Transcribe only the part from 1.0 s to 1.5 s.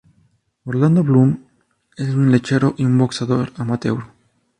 Bloom